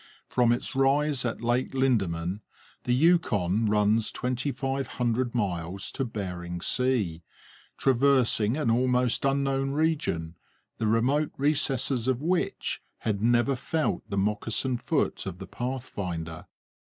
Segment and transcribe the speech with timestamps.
[0.27, 2.41] From its rise at Lake Linderman
[2.85, 7.21] the Yukon runs twenty five hundred miles to Bering Sea,
[7.77, 10.37] traversing an almost unknown region,
[10.79, 16.47] the remote recesses of which had never felt the moccasined foot of the pathfinder.